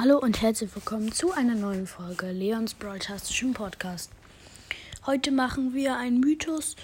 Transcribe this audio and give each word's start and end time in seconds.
Hallo 0.00 0.16
und 0.16 0.42
herzlich 0.42 0.72
willkommen 0.76 1.10
zu 1.10 1.32
einer 1.32 1.56
neuen 1.56 1.88
Folge 1.88 2.30
Leons 2.30 2.74
Broadcastischen 2.74 3.52
Podcast. 3.52 4.12
Heute 5.06 5.32
machen 5.32 5.74
wir 5.74 5.96
einen 5.96 6.20
Mythos 6.20 6.76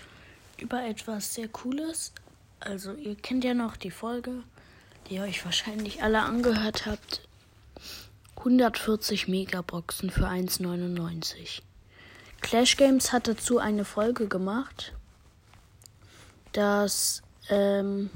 über 0.58 0.82
etwas 0.82 1.32
sehr 1.32 1.46
Cooles. 1.46 2.10
Also 2.58 2.92
ihr 2.94 3.14
kennt 3.14 3.44
ja 3.44 3.54
noch 3.54 3.76
die 3.76 3.92
Folge, 3.92 4.42
die 5.06 5.14
ihr 5.14 5.22
euch 5.22 5.44
wahrscheinlich 5.44 6.02
alle 6.02 6.22
angehört 6.22 6.86
habt. 6.86 7.20
140 8.38 9.28
Megaboxen 9.28 10.10
für 10.10 10.26
1,99. 10.26 11.62
Clash 12.40 12.76
Games 12.76 13.12
hat 13.12 13.28
dazu 13.28 13.58
eine 13.58 13.84
Folge 13.84 14.26
gemacht, 14.26 14.92
dass 16.50 17.22
ähm, 17.48 18.10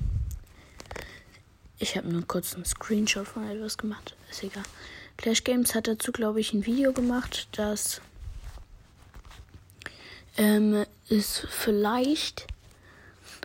ich 1.79 1.97
habe 1.97 2.09
nur 2.09 2.27
kurz 2.27 2.55
einen 2.55 2.65
Screenshot 2.65 3.29
von 3.29 3.49
etwas 3.49 3.79
gemacht. 3.79 4.17
Ist 4.31 4.43
egal. 4.43 4.65
Clash 5.17 5.45
Games 5.45 5.75
hat 5.75 5.89
dazu, 5.89 6.13
glaube 6.13 6.41
ich, 6.41 6.53
ein 6.53 6.67
Video 6.67 6.93
gemacht, 6.93 7.49
dass 7.53 8.01
ähm, 10.37 10.85
es 11.09 11.47
vielleicht 11.51 12.47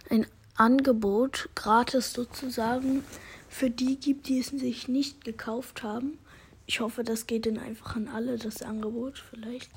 ein 0.10 0.28
Angebot 0.56 1.50
gratis 1.56 2.14
sozusagen 2.14 3.04
für 3.50 3.70
die 3.70 4.00
gibt, 4.00 4.28
die 4.28 4.40
es 4.40 4.48
sich 4.48 4.88
nicht 4.88 5.24
gekauft 5.24 5.84
haben. 5.84 6.18
Ich 6.66 6.80
hoffe, 6.80 7.04
das 7.04 7.28
geht 7.28 7.46
dann 7.46 7.58
einfach 7.58 7.96
an 7.96 8.08
alle, 8.08 8.38
das 8.38 8.62
Angebot 8.62 9.24
vielleicht. 9.30 9.70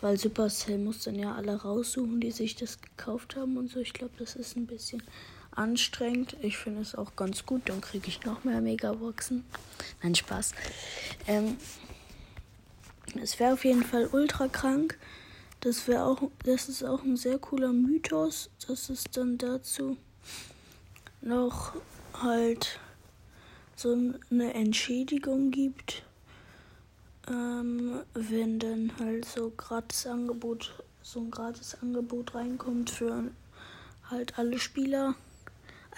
Weil 0.00 0.18
Supercell 0.18 0.78
muss 0.78 1.02
dann 1.04 1.16
ja 1.16 1.34
alle 1.34 1.56
raussuchen, 1.56 2.20
die 2.20 2.30
sich 2.30 2.54
das 2.54 2.80
gekauft 2.80 3.36
haben 3.36 3.56
und 3.56 3.70
so. 3.70 3.80
Ich 3.80 3.92
glaube, 3.92 4.14
das 4.18 4.36
ist 4.36 4.56
ein 4.56 4.66
bisschen 4.66 5.02
anstrengend. 5.58 6.36
Ich 6.40 6.56
finde 6.56 6.80
es 6.80 6.94
auch 6.94 7.16
ganz 7.16 7.44
gut. 7.44 7.68
Dann 7.68 7.80
kriege 7.80 8.08
ich 8.08 8.24
noch 8.24 8.44
mehr 8.44 8.60
Megaboxen. 8.60 9.44
Nein, 10.02 10.14
Spaß. 10.14 10.52
Ähm, 11.26 11.56
es 13.20 13.38
wäre 13.38 13.52
auf 13.54 13.64
jeden 13.64 13.84
Fall 13.84 14.06
ultra 14.06 14.48
krank. 14.48 14.98
Das 15.60 15.88
auch, 15.88 16.30
das 16.44 16.68
ist 16.68 16.84
auch 16.84 17.02
ein 17.02 17.16
sehr 17.16 17.38
cooler 17.38 17.72
Mythos, 17.72 18.48
dass 18.66 18.90
es 18.90 19.04
dann 19.10 19.38
dazu 19.38 19.96
noch 21.20 21.74
halt 22.14 22.78
so 23.74 23.96
eine 24.30 24.54
Entschädigung 24.54 25.50
gibt, 25.50 26.04
ähm, 27.28 28.00
wenn 28.14 28.60
dann 28.60 28.92
halt 29.00 29.24
so 29.24 29.52
gratis 29.56 30.06
Angebot, 30.06 30.82
so 31.02 31.20
ein 31.20 31.30
gratis 31.30 31.76
Angebot 31.82 32.36
reinkommt 32.36 32.90
für 32.90 33.24
halt 34.10 34.38
alle 34.38 34.58
Spieler 34.60 35.16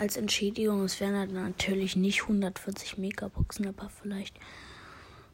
als 0.00 0.16
Entschädigung. 0.16 0.84
Es 0.84 0.98
wären 0.98 1.16
halt 1.16 1.32
natürlich 1.32 1.94
nicht 1.94 2.22
140 2.22 2.98
Megaboxen, 2.98 3.68
aber 3.68 3.90
vielleicht 4.02 4.34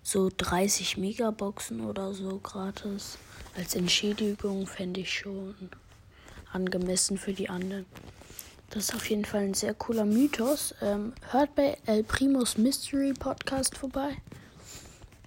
so 0.03 0.31
30 0.37 0.99
Megaboxen 0.99 1.81
oder 1.81 2.13
so 2.13 2.39
gratis. 2.39 3.19
Als 3.57 3.75
Entschädigung 3.75 4.67
fände 4.67 5.01
ich 5.01 5.13
schon 5.13 5.55
angemessen 6.53 7.17
für 7.17 7.33
die 7.33 7.49
anderen. 7.49 7.87
Das 8.71 8.85
ist 8.85 8.95
auf 8.95 9.09
jeden 9.09 9.25
Fall 9.25 9.43
ein 9.43 9.55
sehr 9.55 9.75
cooler 9.75 10.05
Mythos. 10.05 10.75
Ähm, 10.83 11.13
hört 11.31 11.55
bei 11.55 11.79
El 11.87 12.03
Primos 12.03 12.59
Mystery 12.59 13.13
Podcast 13.13 13.77
vorbei. 13.77 14.17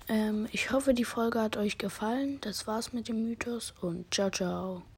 Ähm, 0.10 0.48
ich 0.52 0.72
hoffe, 0.72 0.94
die 0.94 1.06
Folge 1.06 1.42
hat 1.42 1.56
euch 1.56 1.78
gefallen. 1.78 2.40
Das 2.42 2.68
war's 2.68 2.92
mit 2.92 3.08
dem 3.08 3.24
Mythos 3.24 3.74
und 3.82 4.14
ciao, 4.14 4.30
ciao. 4.30 4.84